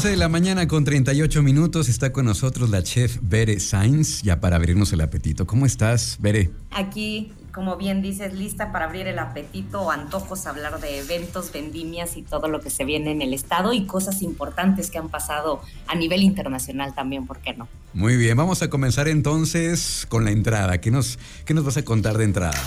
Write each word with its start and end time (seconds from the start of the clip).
11 0.00 0.08
de 0.12 0.16
la 0.16 0.30
mañana 0.30 0.66
con 0.66 0.82
38 0.82 1.42
minutos 1.42 1.90
está 1.90 2.10
con 2.10 2.24
nosotros 2.24 2.70
la 2.70 2.82
chef 2.82 3.18
Bere 3.20 3.60
Sainz, 3.60 4.22
ya 4.22 4.40
para 4.40 4.56
abrirnos 4.56 4.94
el 4.94 5.02
apetito. 5.02 5.46
¿Cómo 5.46 5.66
estás, 5.66 6.16
Bere? 6.20 6.50
Aquí, 6.70 7.34
como 7.52 7.76
bien 7.76 8.00
dices, 8.00 8.32
lista 8.32 8.72
para 8.72 8.86
abrir 8.86 9.08
el 9.08 9.18
apetito 9.18 9.82
o 9.82 9.90
antojos, 9.90 10.46
hablar 10.46 10.80
de 10.80 11.00
eventos, 11.00 11.52
vendimias 11.52 12.16
y 12.16 12.22
todo 12.22 12.48
lo 12.48 12.62
que 12.62 12.70
se 12.70 12.86
viene 12.86 13.10
en 13.10 13.20
el 13.20 13.34
estado 13.34 13.74
y 13.74 13.84
cosas 13.84 14.22
importantes 14.22 14.90
que 14.90 14.96
han 14.96 15.10
pasado 15.10 15.60
a 15.86 15.94
nivel 15.96 16.22
internacional 16.22 16.94
también, 16.94 17.26
¿por 17.26 17.40
qué 17.40 17.52
no? 17.52 17.68
Muy 17.92 18.16
bien, 18.16 18.38
vamos 18.38 18.62
a 18.62 18.70
comenzar 18.70 19.06
entonces 19.06 20.06
con 20.08 20.24
la 20.24 20.30
entrada. 20.30 20.80
¿Qué 20.80 20.90
nos, 20.90 21.18
qué 21.44 21.52
nos 21.52 21.66
vas 21.66 21.76
a 21.76 21.84
contar 21.84 22.16
de 22.16 22.24
entrada? 22.24 22.58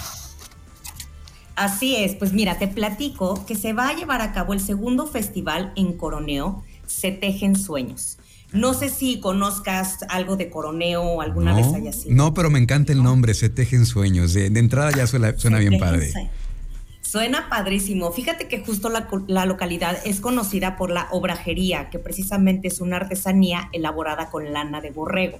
Así 1.56 1.96
es, 1.96 2.14
pues 2.14 2.32
mira, 2.32 2.60
te 2.60 2.68
platico 2.68 3.44
que 3.48 3.56
se 3.56 3.74
va 3.74 3.90
a 3.90 3.96
llevar 3.96 4.22
a 4.22 4.34
cabo 4.34 4.54
el 4.54 4.60
segundo 4.60 5.08
festival 5.08 5.74
en 5.76 5.94
Coroneo 5.94 6.64
se 6.94 7.12
tejen 7.12 7.56
sueños. 7.56 8.18
No 8.54 8.76
sé 8.76 8.90
si 8.90 9.20
conozcas 9.20 10.00
algo 10.10 10.36
de 10.36 10.52
Coroneo 10.52 11.02
o 11.02 11.22
alguna 11.22 11.56
vez 11.56 11.74
haya 11.74 11.92
sido. 11.92 12.16
No, 12.16 12.36
pero 12.36 12.52
me 12.52 12.60
encanta 12.60 12.94
el 12.94 13.02
nombre, 13.02 13.34
Se 13.34 13.50
Tejen 13.50 13.88
Sueños. 13.88 14.34
De, 14.34 14.46
entrada 14.46 14.92
ya 14.92 15.08
suena, 15.08 15.38
suena 15.38 15.58
bien 15.58 15.80
padre. 15.80 16.14
Suena 17.02 17.50
padrísimo. 17.50 18.12
Fíjate 18.12 18.48
que 18.48 18.64
justo 18.64 18.90
la, 18.90 19.46
localidad 19.46 19.98
es 20.06 20.20
conocida 20.20 20.78
por 20.78 20.92
la 20.92 21.08
obrajería, 21.12 21.90
que 21.90 22.00
precisamente 22.00 22.68
es 22.68 22.80
una 22.80 22.98
artesanía 22.98 23.70
elaborada 23.72 24.30
con 24.30 24.54
lana 24.54 24.82
de 24.82 24.92
borrego. 24.92 25.40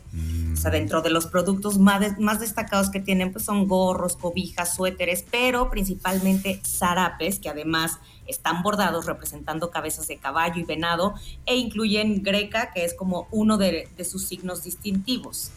O 0.54 0.56
sea, 0.56 0.72
dentro 0.72 1.02
de 1.02 1.10
los 1.10 1.28
productos 1.28 1.78
más, 1.78 2.20
más 2.20 2.40
destacados 2.40 2.90
que 2.90 3.00
tienen, 3.00 3.32
pues 3.32 3.46
son 3.46 3.68
gorros, 3.68 4.16
cobijas, 4.16 4.76
suéteres, 4.76 5.26
pero 5.30 5.70
principalmente 5.70 6.62
zarapes, 6.66 7.40
que 7.40 7.50
además 7.50 8.00
están 8.28 8.64
bordados 8.64 9.06
representando 9.06 9.72
cabezas 9.72 10.08
de 10.08 10.18
caballo 10.18 10.60
y 10.62 10.64
venado, 10.64 11.16
e 11.46 11.58
incluyen 11.58 12.24
greca, 12.24 12.72
que 12.74 12.86
es 12.86 12.94
como 12.94 13.28
uno 13.32 13.58
de, 13.58 13.90
sus 14.04 14.26
signos 14.26 14.64
distintivos. 14.64 15.52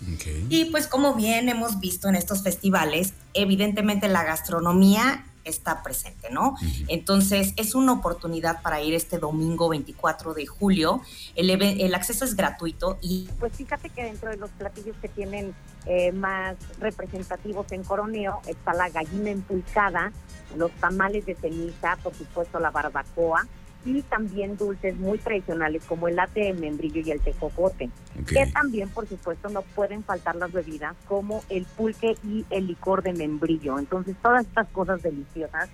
Y 0.49 0.67
pues 0.67 0.87
como 0.87 1.15
bien 1.15 1.49
hemos 1.49 1.81
visto 1.81 2.09
en 2.09 2.17
estos 2.17 2.43
festivales, 2.43 3.13
evidentemente 3.35 4.09
la 4.09 4.25
gastronomía 4.25 5.25
está 5.47 5.83
presente, 5.83 6.29
¿no? 6.31 6.57
Entonces, 6.89 7.55
es 7.57 7.75
una 7.75 7.93
oportunidad 7.93 8.61
para 8.63 8.81
ir 8.81 8.95
este 8.95 9.19
domingo 9.19 9.69
24 9.69 10.35
de 10.35 10.47
julio. 10.47 11.01
El, 11.35 11.51
el, 11.51 11.95
acceso 11.95 12.25
es 12.25 12.35
gratuito 12.35 12.99
y... 13.01 13.29
Pues 13.39 13.55
fíjate 13.55 13.89
que 13.91 14.05
dentro 14.05 14.31
de 14.31 14.37
los 14.37 14.51
platillos 14.51 14.97
que 15.01 15.09
tienen 15.09 15.55
eh, 15.87 16.13
más 16.13 16.57
representativos 16.81 17.71
en 17.73 17.85
Coroneo 17.85 18.41
está 18.47 18.75
la 18.75 18.89
gallina 18.91 19.31
empulcada, 19.31 20.13
los 20.57 20.71
tamales 20.73 21.25
de 21.27 21.35
ceniza, 21.35 21.97
por 22.03 22.15
supuesto 22.15 22.59
la 22.59 22.71
barbacoa, 22.71 23.47
y 23.87 24.03
también 24.03 24.57
dulces 24.57 24.97
muy 24.97 25.19
tradicionales 25.19 25.85
como 25.85 26.09
el 26.09 26.17
latte 26.17 26.41
de 26.41 26.53
membrillo 26.53 27.01
y 27.01 27.13
el 27.13 27.21
tejocote, 27.21 27.89
que 28.27 28.47
también 28.47 28.89
por 28.89 29.07
supuesto 29.07 29.49
no 29.49 29.63
pueden 29.63 30.03
faltar 30.03 30.35
las 30.37 30.53
bebidas 30.53 30.97
como 31.07 31.45
el 31.49 31.65
pulque 31.65 32.17
y 32.25 32.45
el 32.51 32.67
licor 32.67 33.03
de 33.03 33.13
membrillo. 33.13 33.79
Entonces 33.79 34.17
todas 34.21 34.45
estas 34.45 34.67
cosas 34.69 35.03
deliciosas 35.03 35.71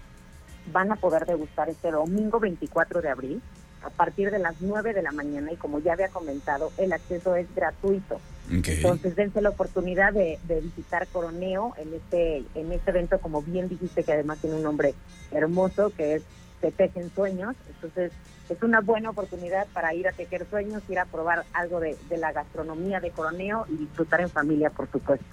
van 0.73 0.93
a 0.93 0.97
poder 0.97 1.25
degustar 1.25 1.71
este 1.71 1.91
domingo 1.91 2.39
24 2.39 3.01
de 3.01 3.09
abril 3.09 3.43
a 3.83 3.91
partir 3.91 4.31
de 4.31 4.39
las 4.39 4.61
9 4.61 4.93
de 4.93 5.03
la 5.03 5.11
mañana 5.11 5.51
y 5.51 5.57
como 5.57 5.81
ya 5.81 5.95
había 5.95 6.09
comentado, 6.09 6.71
el 6.77 6.93
acceso 6.93 7.35
es 7.35 7.53
gratuito. 7.55 8.21
Entonces 8.51 9.17
dense 9.17 9.41
la 9.41 9.49
oportunidad 9.49 10.13
de, 10.13 10.39
de, 10.47 10.61
visitar 10.61 11.07
Coroneo 11.09 11.73
en 11.79 11.95
este, 11.95 12.45
en 12.55 12.71
este 12.71 12.91
evento, 12.91 13.19
como 13.19 13.41
bien 13.41 13.69
dijiste, 13.69 14.05
que 14.05 14.13
además 14.13 14.41
tiene 14.41 14.57
un 14.57 14.63
nombre 14.63 14.95
hermoso, 15.31 15.91
que 15.97 16.17
es 16.17 16.23
se 16.63 16.71
tejen 16.71 17.11
sueños. 17.15 17.55
Entonces, 17.69 18.13
es 18.49 18.63
una 18.63 18.81
buena 18.81 19.11
oportunidad 19.11 19.67
para 19.75 19.93
ir 19.95 20.09
a 20.09 20.13
tejer 20.13 20.47
sueños, 20.49 20.83
ir 20.89 20.99
a 20.99 21.05
probar 21.05 21.45
algo 21.53 21.81
de, 21.81 21.97
la 22.17 22.33
gastronomía 22.33 23.01
de 23.01 23.11
Coroneo 23.11 23.67
y 23.69 23.77
disfrutar 23.77 24.23
en 24.23 24.31
familia, 24.31 24.71
por 24.71 24.91
supuesto. 24.91 25.27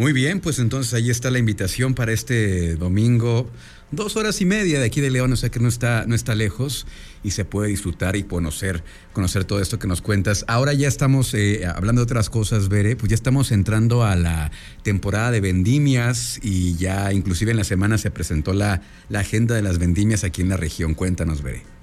Muy 0.00 0.14
bien, 0.14 0.40
pues 0.40 0.58
entonces 0.58 0.94
ahí 0.94 1.10
está 1.10 1.30
la 1.30 1.38
invitación 1.38 1.92
para 1.92 2.10
este 2.12 2.74
domingo. 2.76 3.50
Dos 3.90 4.16
horas 4.16 4.40
y 4.40 4.46
media 4.46 4.80
de 4.80 4.86
aquí 4.86 5.02
de 5.02 5.10
León, 5.10 5.30
o 5.30 5.36
sea 5.36 5.50
que 5.50 5.60
no 5.60 5.68
está, 5.68 6.06
no 6.06 6.14
está 6.14 6.34
lejos 6.34 6.86
y 7.22 7.32
se 7.32 7.44
puede 7.44 7.68
disfrutar 7.68 8.16
y 8.16 8.22
conocer, 8.22 8.82
conocer 9.12 9.44
todo 9.44 9.60
esto 9.60 9.78
que 9.78 9.86
nos 9.86 10.00
cuentas. 10.00 10.46
Ahora 10.48 10.72
ya 10.72 10.88
estamos 10.88 11.34
eh, 11.34 11.66
hablando 11.66 12.00
de 12.00 12.04
otras 12.04 12.30
cosas, 12.30 12.70
Bere, 12.70 12.96
pues 12.96 13.10
ya 13.10 13.14
estamos 13.14 13.52
entrando 13.52 14.02
a 14.02 14.16
la 14.16 14.50
temporada 14.82 15.30
de 15.32 15.42
vendimias 15.42 16.40
y 16.42 16.76
ya 16.76 17.12
inclusive 17.12 17.50
en 17.50 17.58
la 17.58 17.64
semana 17.64 17.98
se 17.98 18.10
presentó 18.10 18.54
la, 18.54 18.80
la 19.10 19.20
agenda 19.20 19.54
de 19.54 19.60
las 19.60 19.76
vendimias 19.76 20.24
aquí 20.24 20.40
en 20.40 20.48
la 20.48 20.56
región. 20.56 20.94
Cuéntanos, 20.94 21.42
Bere. 21.42 21.79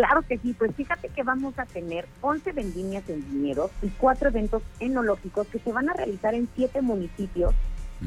Claro 0.00 0.22
que 0.22 0.38
sí, 0.38 0.54
pues 0.54 0.74
fíjate 0.74 1.10
que 1.10 1.22
vamos 1.22 1.58
a 1.58 1.66
tener 1.66 2.08
11 2.22 2.52
vendimias 2.52 3.06
en 3.10 3.22
viñedos 3.30 3.70
y 3.82 3.88
cuatro 3.88 4.30
eventos 4.30 4.62
enológicos 4.78 5.46
que 5.48 5.58
se 5.58 5.72
van 5.72 5.90
a 5.90 5.92
realizar 5.92 6.32
en 6.32 6.48
siete 6.56 6.80
municipios 6.80 7.52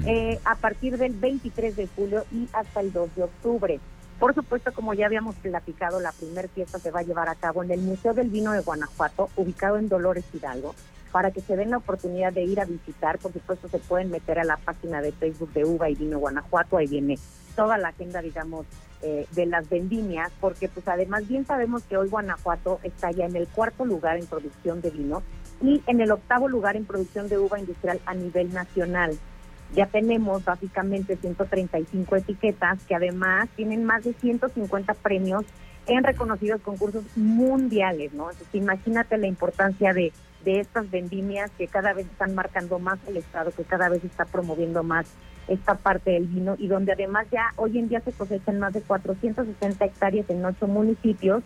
eh, 0.07 0.39
a 0.43 0.55
partir 0.55 0.97
del 0.97 1.13
23 1.13 1.75
de 1.75 1.85
julio 1.95 2.25
y 2.31 2.49
hasta 2.51 2.79
el 2.79 2.91
2 2.91 3.15
de 3.15 3.23
octubre. 3.25 3.79
Por 4.19 4.33
supuesto, 4.33 4.73
como 4.73 4.95
ya 4.95 5.05
habíamos 5.05 5.35
platicado, 5.35 5.99
la 5.99 6.11
primera 6.13 6.47
fiesta 6.47 6.79
se 6.79 6.89
va 6.89 7.01
a 7.01 7.03
llevar 7.03 7.29
a 7.29 7.35
cabo 7.35 7.63
en 7.63 7.69
el 7.69 7.81
Museo 7.81 8.15
del 8.15 8.29
Vino 8.29 8.53
de 8.53 8.61
Guanajuato, 8.61 9.29
ubicado 9.35 9.77
en 9.77 9.87
Dolores 9.87 10.25
Hidalgo, 10.33 10.73
para 11.11 11.29
que 11.29 11.41
se 11.41 11.55
den 11.55 11.69
la 11.69 11.77
oportunidad 11.77 12.33
de 12.33 12.41
ir 12.41 12.59
a 12.59 12.65
visitar. 12.65 13.19
Por 13.19 13.33
supuesto, 13.33 13.69
se 13.69 13.77
pueden 13.77 14.09
meter 14.09 14.39
a 14.39 14.43
la 14.43 14.57
página 14.57 14.99
de 14.99 15.11
Facebook 15.11 15.53
de 15.53 15.63
Uva 15.63 15.91
y 15.91 15.93
Vino 15.93 16.17
Guanajuato, 16.17 16.77
ahí 16.77 16.87
viene 16.87 17.19
toda 17.55 17.77
la 17.77 17.89
agenda, 17.89 18.19
digamos, 18.19 18.65
eh, 19.03 19.27
de 19.31 19.45
las 19.45 19.69
vendimias, 19.69 20.31
porque 20.39 20.69
pues 20.69 20.87
además 20.87 21.27
bien 21.27 21.45
sabemos 21.45 21.83
que 21.83 21.97
hoy 21.97 22.07
Guanajuato 22.07 22.79
está 22.83 23.11
ya 23.11 23.25
en 23.25 23.35
el 23.35 23.47
cuarto 23.47 23.83
lugar 23.83 24.17
en 24.17 24.25
producción 24.25 24.79
de 24.81 24.91
vino 24.91 25.23
y 25.61 25.83
en 25.87 25.99
el 25.99 26.11
octavo 26.11 26.47
lugar 26.47 26.77
en 26.77 26.85
producción 26.85 27.27
de 27.27 27.37
uva 27.37 27.59
industrial 27.59 27.99
a 28.05 28.13
nivel 28.13 28.53
nacional. 28.53 29.17
Ya 29.75 29.87
tenemos 29.87 30.45
básicamente 30.45 31.17
135 31.17 32.15
etiquetas 32.15 32.81
que 32.83 32.95
además 32.95 33.49
tienen 33.57 33.83
más 33.83 34.05
de 34.05 34.13
150 34.13 34.93
premios 34.93 35.43
en 35.87 36.03
reconocidos 36.03 36.61
concursos 36.61 37.03
mundiales, 37.17 38.13
¿no? 38.13 38.31
Entonces 38.31 38.55
imagínate 38.55 39.17
la 39.17 39.27
importancia 39.27 39.93
de, 39.93 40.13
de 40.45 40.61
estas 40.61 40.89
vendimias 40.89 41.51
que 41.57 41.67
cada 41.67 41.91
vez 41.91 42.05
están 42.05 42.35
marcando 42.35 42.79
más 42.79 42.99
el 43.07 43.17
Estado, 43.17 43.51
que 43.51 43.63
cada 43.63 43.89
vez 43.89 44.03
está 44.05 44.25
promoviendo 44.25 44.81
más 44.81 45.07
esta 45.47 45.75
parte 45.75 46.11
del 46.11 46.27
vino 46.27 46.55
y 46.57 46.67
donde 46.67 46.93
además 46.93 47.27
ya 47.31 47.51
hoy 47.57 47.77
en 47.77 47.89
día 47.89 48.01
se 48.01 48.11
cosechan 48.11 48.59
más 48.59 48.73
de 48.73 48.81
460 48.81 49.85
hectáreas 49.85 50.29
en 50.29 50.45
ocho 50.45 50.67
municipios. 50.67 51.43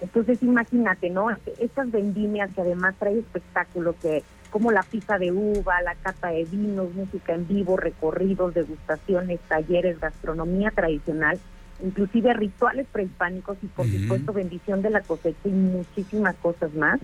Entonces 0.00 0.42
imagínate, 0.42 1.10
¿no? 1.10 1.28
Estas 1.58 1.90
vendimias 1.90 2.50
que 2.54 2.60
además 2.60 2.94
trae 2.98 3.18
espectáculos 3.18 3.96
que 4.00 4.22
como 4.50 4.70
la 4.70 4.82
pizza 4.82 5.18
de 5.18 5.32
uva, 5.32 5.82
la 5.82 5.94
cata 5.96 6.28
de 6.28 6.44
vinos, 6.44 6.94
música 6.94 7.34
en 7.34 7.46
vivo, 7.46 7.76
recorridos, 7.76 8.54
degustaciones, 8.54 9.40
talleres, 9.48 10.00
gastronomía 10.00 10.70
tradicional, 10.70 11.38
inclusive 11.82 12.32
rituales 12.32 12.86
prehispánicos 12.90 13.58
y 13.62 13.66
por 13.66 13.86
supuesto 13.86 14.32
bendición 14.32 14.82
de 14.82 14.90
la 14.90 15.02
cosecha 15.02 15.48
y 15.48 15.50
muchísimas 15.50 16.36
cosas 16.36 16.72
más. 16.74 17.00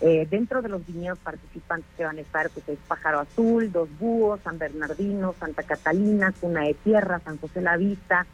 Eh, 0.00 0.26
dentro 0.30 0.62
de 0.62 0.70
los 0.70 0.86
viñedos 0.86 1.18
participantes 1.18 1.88
que 1.96 2.04
van 2.04 2.16
a 2.16 2.22
estar, 2.22 2.48
pues 2.50 2.66
es 2.68 2.78
Pájaro 2.88 3.20
Azul, 3.20 3.70
Dos 3.70 3.88
Búhos, 3.98 4.40
San 4.42 4.58
Bernardino, 4.58 5.34
Santa 5.38 5.62
Catalina, 5.62 6.32
Cuna 6.40 6.62
de 6.62 6.74
Tierra, 6.74 7.20
San 7.20 7.36
José 7.38 7.60
la 7.60 7.76
Vista, 7.76 8.26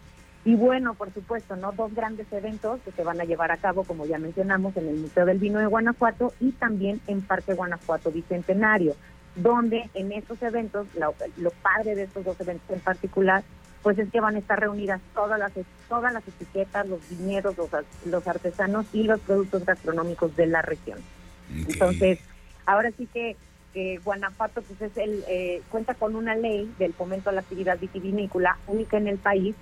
y 0.47 0.55
bueno, 0.55 0.95
por 0.95 1.13
supuesto, 1.13 1.57
¿no? 1.57 1.73
Dos 1.73 1.93
grandes 1.93 2.33
eventos 2.33 2.81
que 2.83 2.93
se 2.93 3.03
van 3.03 3.21
a 3.21 3.25
llevar 3.25 3.51
a 3.51 3.57
cabo, 3.57 3.83
como 3.83 4.07
ya 4.07 4.17
mencionamos, 4.17 4.77
en 4.77 4.87
el 4.87 4.95
Museo 4.95 5.27
del 5.27 5.41
Vino 5.41 5.59
de 5.59 5.67
Guanajuato 5.67 6.33
y 6.39 6.53
también 6.53 7.01
en 7.09 7.21
Parque 7.21 7.55
Guanajuato 7.55 8.13
Bicentenario, 8.13 8.95
donde 9.35 9.91
en 9.95 10.13
estos 10.13 10.41
eventos, 10.43 10.87
lo, 10.95 11.51
padre 11.51 11.97
de 11.97 12.05
estos 12.05 12.25
dos 12.25 12.41
eventos 12.41 12.71
en 12.71 12.79
particular, 12.79 13.43
pues 13.83 13.99
es 13.99 14.09
que 14.09 14.21
van 14.21 14.37
a 14.37 14.39
estar 14.39 14.61
reunidas 14.61 15.01
todas 15.15 15.37
las 15.37 15.51
todas 15.89 16.13
las 16.13 16.23
etiquetas, 16.29 16.87
los 16.87 17.01
viñedos, 17.11 17.59
los, 17.59 17.69
los 18.05 18.29
artesanos 18.29 18.87
y 18.93 19.03
los 19.03 19.19
productos 19.19 19.65
gastronómicos 19.65 20.37
de 20.37 20.47
la 20.47 20.63
región. 20.63 21.01
Entonces, 21.55 22.19
ahora 22.65 22.91
sí 22.97 23.09
que, 23.13 23.37
Guanajuato 24.05 24.63
pues 24.63 24.81
es 24.81 24.97
el 24.97 25.23
eh, 25.29 25.61
cuenta 25.71 25.93
con 25.93 26.17
una 26.17 26.35
ley 26.35 26.73
del 26.79 26.95
fomento 26.95 27.29
a 27.29 27.35
la 27.35 27.43
actividad 27.43 27.79
vitivinícola 27.79 28.57
única 28.69 28.97
en 28.97 29.07
el 29.07 29.19
país 29.19 29.55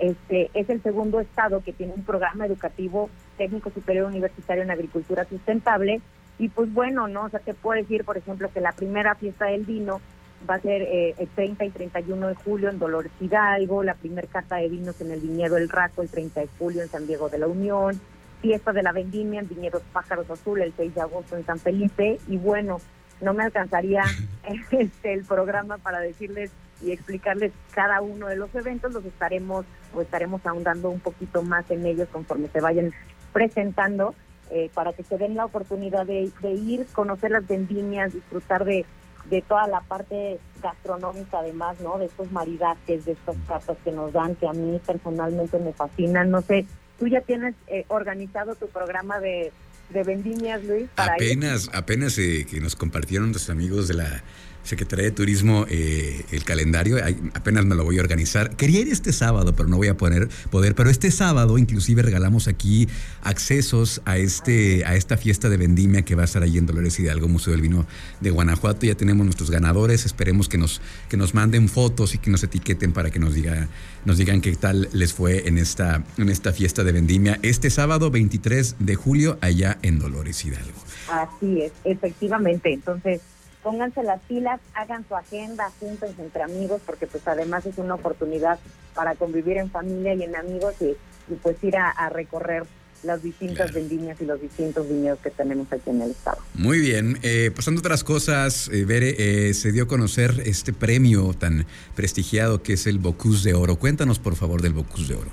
este, 0.00 0.50
es 0.54 0.70
el 0.70 0.82
segundo 0.82 1.20
estado 1.20 1.62
que 1.62 1.74
tiene 1.74 1.92
un 1.92 2.04
programa 2.04 2.46
educativo 2.46 3.10
técnico 3.36 3.70
superior 3.70 4.06
universitario 4.06 4.62
en 4.62 4.70
agricultura 4.70 5.26
sustentable. 5.26 6.00
Y 6.38 6.48
pues 6.48 6.72
bueno, 6.72 7.06
¿no? 7.06 7.24
O 7.24 7.28
sea, 7.28 7.40
te 7.40 7.52
puedo 7.52 7.80
decir, 7.80 8.04
por 8.04 8.16
ejemplo, 8.16 8.50
que 8.52 8.62
la 8.62 8.72
primera 8.72 9.14
fiesta 9.14 9.46
del 9.46 9.66
vino 9.66 10.00
va 10.48 10.54
a 10.54 10.60
ser 10.60 10.80
eh, 10.82 11.14
el 11.18 11.28
30 11.28 11.66
y 11.66 11.70
31 11.70 12.28
de 12.28 12.34
julio 12.34 12.70
en 12.70 12.78
Dolores 12.78 13.12
Hidalgo, 13.20 13.82
la 13.82 13.92
primera 13.92 14.26
casa 14.26 14.56
de 14.56 14.70
vinos 14.70 14.98
en 15.02 15.10
el 15.10 15.20
viñedo 15.20 15.58
El 15.58 15.68
Raco 15.68 16.00
el 16.00 16.08
30 16.08 16.40
de 16.40 16.48
julio 16.58 16.82
en 16.82 16.88
San 16.88 17.06
Diego 17.06 17.28
de 17.28 17.36
la 17.36 17.46
Unión, 17.46 18.00
fiesta 18.40 18.72
de 18.72 18.82
la 18.82 18.92
vendimia 18.92 19.40
en 19.40 19.48
Viñedos 19.48 19.82
Pájaros 19.92 20.30
Azul 20.30 20.60
el 20.62 20.72
6 20.76 20.94
de 20.94 21.00
agosto 21.00 21.36
en 21.36 21.46
San 21.46 21.58
Felipe. 21.58 22.18
Y 22.28 22.36
bueno, 22.36 22.78
no 23.20 23.34
me 23.34 23.44
alcanzaría 23.44 24.02
este, 24.70 25.12
el 25.12 25.24
programa 25.24 25.78
para 25.78 26.00
decirles 26.00 26.50
y 26.82 26.92
explicarles 26.92 27.52
cada 27.74 28.00
uno 28.00 28.28
de 28.28 28.36
los 28.36 28.54
eventos, 28.54 28.92
los 28.92 29.04
estaremos 29.04 29.66
o 29.94 30.00
estaremos 30.00 30.44
ahondando 30.46 30.88
un 30.88 31.00
poquito 31.00 31.42
más 31.42 31.70
en 31.70 31.84
ellos 31.84 32.08
conforme 32.10 32.48
se 32.48 32.60
vayan 32.60 32.92
presentando. 33.32 34.14
eh, 34.52 34.68
para 34.74 34.92
que 34.92 35.04
se 35.04 35.16
den 35.16 35.36
la 35.36 35.44
oportunidad 35.44 36.04
de, 36.06 36.32
ir, 36.42 36.84
conocer 36.92 37.30
las 37.30 37.46
vendimias, 37.46 38.12
disfrutar 38.12 38.64
de, 38.64 38.84
de 39.26 39.42
toda 39.42 39.68
la 39.68 39.80
parte 39.80 40.40
gastronómica 40.60 41.38
además, 41.38 41.80
¿no? 41.80 41.98
De 41.98 42.06
estos 42.06 42.32
maridajes, 42.32 43.04
de 43.04 43.12
estos 43.12 43.36
platos 43.46 43.76
que 43.84 43.92
nos 43.92 44.12
dan, 44.12 44.34
que 44.34 44.48
a 44.48 44.52
mí 44.52 44.80
personalmente 44.84 45.56
me 45.60 45.72
fascinan. 45.72 46.30
No 46.32 46.40
sé, 46.40 46.66
tú 47.00 47.08
ya 47.08 47.22
tienes 47.22 47.54
eh, 47.66 47.84
organizado 47.88 48.54
tu 48.54 48.68
programa 48.68 49.18
de, 49.18 49.50
de 49.88 50.04
vendimias, 50.04 50.62
Luis. 50.62 50.88
apenas, 50.96 51.70
apenas 51.72 52.16
eh, 52.18 52.46
que 52.48 52.60
nos 52.60 52.76
compartieron 52.76 53.32
los 53.32 53.48
amigos 53.50 53.88
de 53.88 53.94
la 53.94 54.22
Secretaría 54.62 55.06
de 55.06 55.10
Turismo 55.10 55.66
eh, 55.68 56.24
el 56.30 56.44
calendario, 56.44 56.98
apenas 57.34 57.64
me 57.64 57.74
lo 57.74 57.84
voy 57.84 57.98
a 57.98 58.02
organizar. 58.02 58.56
Quería 58.56 58.80
ir 58.80 58.88
este 58.88 59.12
sábado, 59.12 59.54
pero 59.54 59.68
no 59.68 59.76
voy 59.76 59.88
a 59.88 59.96
poner 59.96 60.28
poder, 60.50 60.74
pero 60.74 60.90
este 60.90 61.10
sábado 61.10 61.58
inclusive 61.58 62.02
regalamos 62.02 62.48
aquí 62.48 62.88
accesos 63.22 64.02
a 64.04 64.18
este 64.18 64.84
a 64.84 64.96
esta 64.96 65.16
fiesta 65.16 65.48
de 65.48 65.56
vendimia 65.56 66.02
que 66.02 66.14
va 66.14 66.22
a 66.22 66.24
estar 66.24 66.42
ahí 66.42 66.58
en 66.58 66.66
Dolores 66.66 66.98
Hidalgo, 66.98 67.28
Museo 67.28 67.52
del 67.52 67.62
Vino 67.62 67.86
de 68.20 68.30
Guanajuato. 68.30 68.86
Ya 68.86 68.94
tenemos 68.94 69.24
nuestros 69.24 69.50
ganadores, 69.50 70.06
esperemos 70.06 70.48
que 70.48 70.58
nos 70.58 70.80
que 71.08 71.16
nos 71.16 71.34
manden 71.34 71.68
fotos 71.68 72.14
y 72.14 72.18
que 72.18 72.30
nos 72.30 72.42
etiqueten 72.42 72.92
para 72.92 73.10
que 73.10 73.18
nos 73.18 73.34
diga 73.34 73.68
nos 74.04 74.18
digan 74.18 74.40
qué 74.40 74.54
tal 74.56 74.88
les 74.92 75.12
fue 75.12 75.48
en 75.48 75.58
esta 75.58 76.04
en 76.18 76.28
esta 76.28 76.52
fiesta 76.52 76.84
de 76.84 76.92
vendimia 76.92 77.38
este 77.42 77.70
sábado 77.70 78.10
23 78.10 78.76
de 78.78 78.94
julio 78.94 79.38
allá 79.40 79.78
en 79.82 79.98
Dolores 79.98 80.44
Hidalgo. 80.44 80.80
Así 81.10 81.62
es, 81.62 81.72
efectivamente. 81.84 82.72
Entonces, 82.72 83.20
pónganse 83.62 84.02
las 84.02 84.20
pilas, 84.22 84.60
hagan 84.74 85.06
su 85.06 85.14
agenda, 85.14 85.70
júntense 85.80 86.22
entre 86.22 86.42
amigos, 86.42 86.80
porque 86.84 87.06
pues 87.06 87.26
además 87.26 87.66
es 87.66 87.78
una 87.78 87.94
oportunidad 87.94 88.58
para 88.94 89.14
convivir 89.14 89.56
en 89.58 89.70
familia 89.70 90.14
y 90.14 90.22
en 90.22 90.36
amigos 90.36 90.74
y, 90.80 90.96
pues 91.42 91.62
ir 91.62 91.76
a, 91.76 92.08
recorrer 92.08 92.64
las 93.04 93.22
distintas 93.22 93.72
vendimias 93.72 94.20
y 94.20 94.26
los 94.26 94.40
distintos 94.40 94.86
viñedos 94.88 95.20
que 95.20 95.30
tenemos 95.30 95.72
aquí 95.72 95.90
en 95.90 96.02
el 96.02 96.10
estado. 96.10 96.38
Muy 96.54 96.80
bien, 96.80 97.18
eh, 97.22 97.50
pasando 97.54 97.78
otras 97.78 98.04
cosas, 98.04 98.68
eh, 98.72 98.84
Bere, 98.84 99.14
eh, 99.48 99.54
se 99.54 99.72
dio 99.72 99.84
a 99.84 99.86
conocer 99.86 100.42
este 100.44 100.72
premio 100.72 101.32
tan 101.32 101.66
prestigiado 101.94 102.62
que 102.62 102.74
es 102.74 102.86
el 102.86 102.98
Bocuse 102.98 103.48
de 103.48 103.54
Oro. 103.54 103.76
Cuéntanos 103.76 104.18
por 104.18 104.34
favor 104.34 104.60
del 104.60 104.74
Bocuse 104.74 105.14
de 105.14 105.14
Oro. 105.14 105.30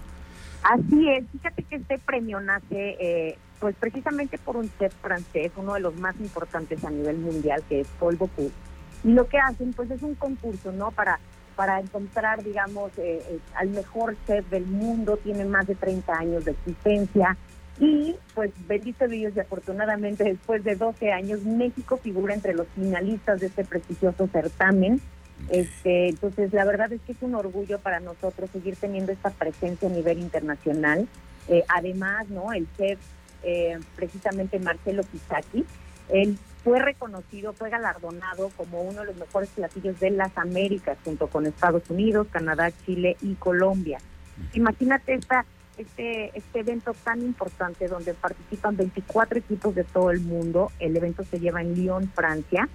Así 0.68 1.10
es, 1.10 1.24
fíjate 1.32 1.64
que 1.64 1.78
este 1.78 1.98
premio 1.98 2.42
nace 2.42 2.98
eh, 3.00 3.38
pues 3.62 3.74
precisamente 3.80 4.38
por 4.38 4.58
un 4.58 4.70
chef 4.78 4.94
francés, 4.96 5.50
uno 5.56 5.76
de 5.76 5.80
los 5.80 5.96
más 5.96 6.20
importantes 6.20 6.84
a 6.84 6.90
nivel 6.90 7.20
mundial, 7.20 7.64
que 7.70 7.80
es 7.80 7.88
Paul 7.98 8.18
Bocuse. 8.18 8.52
Y 9.06 9.14
lo 9.14 9.30
que 9.30 9.38
hacen 9.40 9.72
pues 9.72 9.90
es 9.92 10.02
un 10.02 10.16
concurso, 10.16 10.74
¿no? 10.74 10.92
Para, 10.92 11.20
para 11.56 11.80
encontrar, 11.80 12.44
digamos, 12.44 12.92
eh, 12.98 13.24
eh, 13.30 13.40
al 13.56 13.70
mejor 13.70 14.18
chef 14.28 14.46
del 14.50 14.66
mundo, 14.66 15.16
tiene 15.16 15.46
más 15.46 15.68
de 15.68 15.76
30 15.76 16.14
años 16.14 16.44
de 16.44 16.52
existencia. 16.52 17.38
Y 17.80 18.18
pues 18.36 18.52
bendito 18.68 19.08
Dios 19.08 19.32
y 19.38 19.40
afortunadamente 19.40 20.26
después 20.26 20.66
de 20.66 20.76
12 20.76 21.14
años 21.14 21.44
México 21.44 21.96
figura 21.96 22.34
entre 22.34 22.54
los 22.54 22.68
finalistas 22.76 23.40
de 23.40 23.48
este 23.48 23.64
prestigioso 23.64 24.28
certamen 24.28 25.00
este, 25.50 26.10
entonces, 26.10 26.52
la 26.54 26.66
verdad 26.66 26.92
es 26.92 27.02
que 27.02 27.14
es 27.14 27.22
un 27.22 27.36
orgullo 27.36 27.80
para 27.80 28.00
nosotros 28.00 28.50
seguir 28.52 28.76
teniendo 28.76 29.12
esta 29.12 29.30
presencia 29.30 29.88
a 29.88 29.92
nivel 29.92 30.20
internacional. 30.20 31.08
Eh, 31.48 31.64
además, 31.70 32.28
¿no? 32.30 32.52
El 32.52 32.68
chef, 32.78 33.00
eh, 33.44 33.80
precisamente 33.96 34.60
Marcelo 34.60 35.04
Kisaki, 35.04 35.66
él 36.10 36.38
fue 36.64 36.80
reconocido, 36.80 37.54
fue 37.54 37.70
galardonado 37.70 38.50
como 38.58 38.82
uno 38.82 39.02
de 39.02 39.08
los 39.08 39.16
mejores 39.16 39.50
platillos 39.50 40.00
de 40.00 40.12
las 40.12 40.38
Américas, 40.38 40.98
junto 41.06 41.28
con 41.28 41.46
Estados 41.46 41.90
Unidos, 41.90 42.28
Canadá, 42.30 42.72
Chile 42.86 43.16
y 43.22 43.36
Colombia. 43.36 44.00
Imagínate 44.54 45.14
esta 45.14 45.46
este, 45.78 46.32
este 46.38 46.60
evento 46.60 46.94
tan 47.04 47.22
importante 47.22 47.88
donde 47.88 48.14
participan 48.14 48.76
24 48.78 49.40
equipos 49.40 49.76
de 49.76 49.84
todo 49.84 50.12
el 50.12 50.22
mundo. 50.22 50.72
El 50.80 50.96
evento 50.98 51.24
se 51.24 51.40
lleva 51.40 51.62
en 51.62 51.76
Lyon, 51.76 52.12
Francia. 52.14 52.68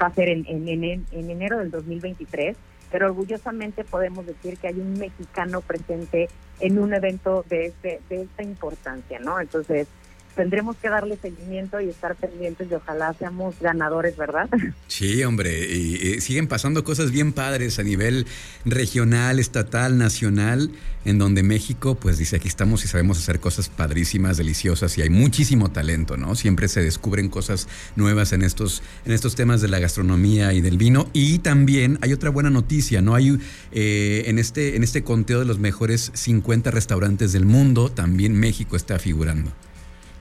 Va 0.00 0.06
a 0.06 0.14
ser 0.14 0.28
en, 0.28 0.46
en, 0.46 0.84
en, 0.84 1.30
enero 1.30 1.58
del 1.58 1.70
2023. 1.70 2.56
Pero 2.90 3.06
orgullosamente 3.06 3.82
podemos 3.82 4.24
decir 4.24 4.56
que 4.58 4.68
hay 4.68 4.78
un 4.78 4.98
mexicano 4.98 5.60
presente 5.60 6.28
en 6.60 6.78
un 6.78 6.94
evento 6.94 7.44
de, 7.48 7.66
este, 7.66 8.00
de 8.08 8.22
esta 8.22 8.42
importancia, 8.44 9.18
¿no? 9.18 9.40
Entonces, 9.40 9.88
tendremos 10.34 10.76
que 10.76 10.88
darle 10.88 11.16
seguimiento 11.16 11.80
y 11.80 11.88
estar 11.88 12.14
pendientes 12.16 12.68
y 12.70 12.74
ojalá 12.74 13.14
seamos 13.14 13.54
ganadores, 13.60 14.16
¿verdad? 14.16 14.48
Sí, 14.86 15.24
hombre, 15.24 15.72
y, 15.72 16.20
siguen 16.20 16.46
pasando 16.46 16.84
cosas 16.84 17.10
bien 17.10 17.32
padres 17.32 17.78
a 17.78 17.82
nivel 17.82 18.26
regional, 18.64 19.38
estatal, 19.38 19.98
nacional, 19.98 20.70
en 21.04 21.18
donde 21.18 21.42
México, 21.42 21.96
pues 21.96 22.18
dice, 22.18 22.36
aquí 22.36 22.48
estamos 22.48 22.84
y 22.84 22.88
sabemos 22.88 23.18
hacer 23.18 23.40
cosas 23.40 23.68
padrísimas, 23.68 24.36
deliciosas 24.36 24.96
y 24.96 25.02
hay 25.02 25.10
muchísimo 25.10 25.70
talento, 25.70 26.16
¿no? 26.16 26.34
Siempre 26.34 26.68
se 26.68 26.82
descubren 26.82 27.28
cosas 27.28 27.68
nuevas 27.96 28.32
en 28.32 28.42
estos, 28.42 28.82
en 29.04 29.12
estos 29.12 29.34
temas 29.34 29.60
de 29.60 29.68
la 29.68 29.78
gastronomía 29.78 30.52
y 30.52 30.60
del 30.60 30.78
vino. 30.78 31.08
Y 31.12 31.40
también 31.40 31.98
hay 32.02 32.12
otra 32.12 32.30
buena 32.30 32.50
noticia, 32.50 33.02
¿no? 33.02 33.14
Hay 33.14 33.38
eh, 33.72 34.24
en, 34.26 34.38
este, 34.38 34.76
en 34.76 34.84
este 34.84 35.02
conteo 35.02 35.40
de 35.40 35.44
los 35.44 35.58
mejores 35.58 36.10
50 36.14 36.70
restaurantes 36.70 37.32
del 37.32 37.46
mundo, 37.46 37.90
también 37.90 38.38
México 38.38 38.76
está 38.76 38.98
figurando. 38.98 39.50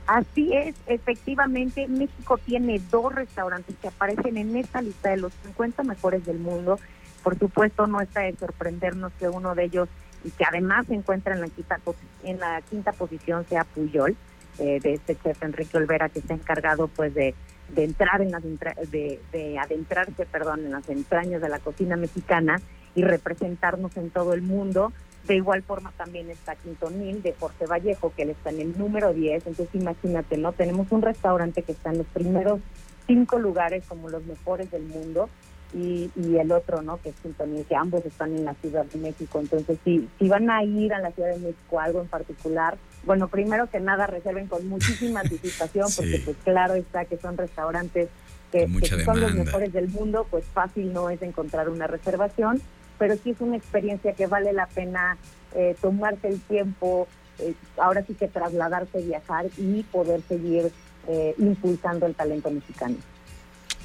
Así 0.05 0.53
es, 0.53 0.75
efectivamente, 0.85 1.87
México 1.87 2.37
tiene 2.37 2.81
dos 2.91 3.13
restaurantes 3.15 3.75
que 3.81 3.87
aparecen 3.87 4.37
en 4.37 4.55
esta 4.57 4.81
lista 4.81 5.11
de 5.11 5.17
los 5.17 5.33
50 5.45 5.83
mejores 5.83 6.25
del 6.25 6.39
mundo. 6.39 6.79
Por 7.23 7.39
supuesto, 7.39 7.87
no 7.87 8.01
está 8.01 8.21
de 8.21 8.35
sorprendernos 8.35 9.13
que 9.17 9.29
uno 9.29 9.55
de 9.55 9.65
ellos, 9.65 9.89
y 10.25 10.31
que 10.31 10.43
además 10.43 10.87
se 10.87 10.95
encuentra 10.95 11.33
en 11.35 11.41
la 11.41 11.47
quinta, 11.47 11.79
en 12.23 12.39
la 12.39 12.61
quinta 12.61 12.91
posición, 12.91 13.45
sea 13.47 13.63
Puyol, 13.63 14.15
eh, 14.59 14.79
de 14.81 14.93
este 14.93 15.15
chef 15.15 15.41
Enrique 15.41 15.77
Olvera, 15.77 16.09
que 16.09 16.19
está 16.19 16.33
encargado 16.33 16.87
pues 16.87 17.13
de, 17.13 17.33
entrar 17.75 18.21
en 18.21 18.31
las 18.31 18.43
de, 18.43 19.19
de 19.31 19.57
adentrarse, 19.57 20.25
perdón, 20.25 20.65
en 20.65 20.71
las 20.73 20.87
entrañas 20.89 21.41
de 21.41 21.49
la 21.49 21.59
cocina 21.59 21.95
mexicana 21.95 22.61
y 22.93 23.03
representarnos 23.03 23.95
en 23.97 24.09
todo 24.09 24.33
el 24.33 24.41
mundo 24.41 24.91
de 25.27 25.35
igual 25.35 25.63
forma 25.63 25.91
también 25.97 26.29
está 26.29 26.55
Quintonil 26.55 27.21
de 27.21 27.33
Jorge 27.33 27.65
Vallejo, 27.65 28.13
que 28.15 28.23
él 28.23 28.31
está 28.31 28.49
en 28.49 28.59
el 28.59 28.77
número 28.77 29.13
10. 29.13 29.47
Entonces 29.47 29.73
imagínate, 29.73 30.37
¿no? 30.37 30.51
Tenemos 30.51 30.91
un 30.91 31.01
restaurante 31.01 31.63
que 31.63 31.71
está 31.71 31.91
en 31.91 31.99
los 31.99 32.07
primeros 32.07 32.59
cinco 33.07 33.39
lugares 33.39 33.83
como 33.87 34.09
los 34.09 34.25
mejores 34.25 34.69
del 34.71 34.83
mundo 34.83 35.29
y, 35.73 36.11
y 36.15 36.37
el 36.37 36.51
otro, 36.51 36.81
¿no? 36.81 36.97
Que 36.97 37.09
es 37.09 37.15
Quintonil, 37.21 37.65
que 37.65 37.75
ambos 37.75 38.05
están 38.05 38.35
en 38.35 38.45
la 38.45 38.53
Ciudad 38.55 38.85
de 38.85 38.99
México. 38.99 39.39
Entonces, 39.39 39.79
si, 39.83 40.07
si 40.19 40.27
van 40.27 40.49
a 40.49 40.63
ir 40.63 40.93
a 40.93 40.99
la 40.99 41.11
Ciudad 41.11 41.33
de 41.33 41.39
México 41.39 41.79
algo 41.79 42.01
en 42.01 42.07
particular, 42.07 42.77
bueno, 43.05 43.27
primero 43.29 43.69
que 43.69 43.79
nada 43.79 44.07
reserven 44.07 44.47
con 44.47 44.67
muchísima 44.67 45.19
anticipación, 45.21 45.87
porque 45.95 46.21
pues 46.23 46.37
claro 46.43 46.73
está 46.75 47.05
que 47.05 47.17
son 47.17 47.37
restaurantes 47.37 48.09
que, 48.51 48.67
que 48.79 49.03
son 49.03 49.19
los 49.19 49.33
mejores 49.33 49.73
del 49.73 49.89
mundo, 49.89 50.27
pues 50.29 50.45
fácil 50.45 50.93
no 50.93 51.09
es 51.09 51.21
encontrar 51.23 51.69
una 51.69 51.87
reservación 51.87 52.61
pero 52.97 53.15
sí 53.17 53.31
es 53.31 53.41
una 53.41 53.57
experiencia 53.57 54.13
que 54.13 54.27
vale 54.27 54.53
la 54.53 54.67
pena 54.67 55.17
eh, 55.55 55.75
tomarse 55.81 56.29
el 56.29 56.39
tiempo, 56.41 57.07
eh, 57.39 57.53
ahora 57.77 58.03
sí 58.05 58.15
que 58.15 58.27
trasladarse, 58.27 59.01
viajar 59.01 59.45
y 59.57 59.83
poder 59.83 60.21
seguir 60.27 60.71
eh, 61.07 61.35
impulsando 61.37 62.05
el 62.05 62.15
talento 62.15 62.49
mexicano. 62.49 62.95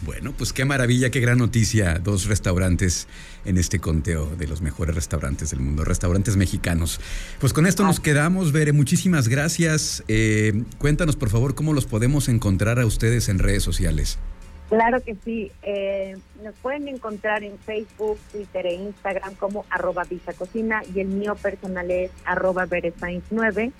Bueno, 0.03 0.33
pues 0.33 0.53
qué 0.53 0.65
maravilla, 0.65 1.11
qué 1.11 1.19
gran 1.19 1.39
noticia. 1.39 1.99
Dos 1.99 2.27
restaurantes 2.27 3.09
en 3.45 3.59
este 3.59 3.81
conteo 3.81 4.35
de 4.37 4.47
los 4.47 4.63
mejores 4.63 4.95
restaurantes 4.95 5.51
del 5.51 5.61
mundo, 5.61 5.85
restaurantes 5.85 6.37
mexicanos. 6.37 7.01
Pues 7.41 7.53
con 7.53 7.67
esto 7.67 7.83
nos 7.83 7.99
quedamos, 7.99 8.53
Bere. 8.53 8.73
Muchísimas 8.73 9.27
gracias. 9.27 10.05
cuéntanos, 10.79 11.17
por 11.17 11.31
favor, 11.31 11.57
cómo 11.57 11.73
los 11.73 11.87
podemos 11.87 12.29
encontrar 12.29 12.79
a 12.79 12.87
ustedes 12.87 13.29
en 13.29 13.41
redes 13.41 13.65
sociales. 13.65 14.19
Claro 14.69 15.03
que 15.03 15.17
sí. 15.25 15.51
Eh, 15.63 16.17
nos 16.43 16.55
pueden 16.57 16.89
encontrar 16.89 17.43
en 17.43 17.59
Facebook, 17.59 18.19
Twitter 18.31 18.67
e 18.67 18.75
Instagram 18.75 19.35
como 19.37 19.65
arroba 19.71 20.05
Cocina 20.37 20.83
y 20.95 21.01
el 21.01 21.09
mío 21.09 21.35
personal 21.37 21.91
es 21.91 22.11
arroba 22.25 22.67
9 23.31 23.73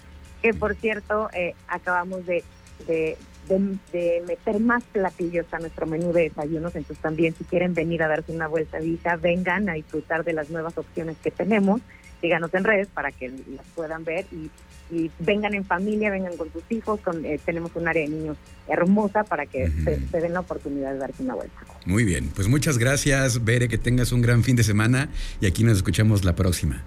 que 0.43 0.55
por 0.55 0.75
cierto 0.77 1.29
eh, 1.33 1.55
acabamos 1.67 2.25
de, 2.25 2.45
de, 2.87 3.19
meter 3.57 4.61
más 4.61 4.85
platillos 4.85 5.47
a 5.53 5.59
nuestro 5.59 5.87
menú 5.87 6.13
de 6.13 6.23
desayunos, 6.23 6.75
entonces 6.77 7.03
también 7.03 7.35
si 7.35 7.45
quieren 7.45 7.75
venir 7.75 8.03
a 8.03 8.09
darse 8.09 8.33
una 8.33 8.49
vuelta 8.49 8.79
a 8.79 8.81
Visa, 8.81 9.17
vengan 9.17 9.69
a 9.69 9.75
disfrutar 9.75 10.25
de 10.25 10.33
las 10.33 10.51
nuevas 10.51 10.77
opciones 10.77 11.17
que 11.23 11.31
tenemos, 11.31 11.81
síganos 12.21 12.53
en 12.55 12.65
redes 12.65 12.89
para 12.89 13.13
que 13.13 13.29
las 13.29 13.67
puedan 13.75 14.05
ver 14.05 14.27
y 14.33 14.51
y 14.91 15.11
vengan 15.19 15.55
en 15.55 15.65
familia, 15.65 16.11
vengan 16.11 16.37
con 16.37 16.51
sus 16.53 16.63
hijos, 16.71 17.01
con, 17.01 17.25
eh, 17.25 17.39
tenemos 17.45 17.71
un 17.75 17.89
área 17.89 18.03
de 18.03 18.09
niños 18.09 18.37
hermosa 18.67 19.25
para 19.25 19.47
que 19.47 19.71
se, 20.11 20.21
den 20.21 20.33
la 20.33 20.41
oportunidad 20.41 20.93
de 20.93 20.99
darse 20.99 21.23
una 21.23 21.35
vuelta. 21.35 21.57
Muy 21.85 22.05
bien, 22.05 22.31
pues 22.35 22.49
muchas 22.49 22.79
gracias, 22.79 23.45
Bere, 23.45 23.69
que 23.69 23.79
tengas 23.79 24.13
un 24.13 24.23
gran 24.23 24.45
fin 24.45 24.57
de 24.57 24.63
semana 24.63 25.09
y 25.41 25.47
aquí 25.47 25.65
nos 25.65 25.77
escuchamos 25.77 26.25
la 26.25 26.35
próxima. 26.35 26.83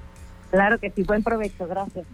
Claro 0.52 0.80
que 0.80 0.92
sí, 0.92 1.04
buen 1.04 1.24
provecho, 1.24 1.68
gracias. 1.68 2.06